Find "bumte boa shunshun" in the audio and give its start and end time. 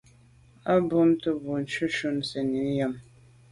0.87-2.17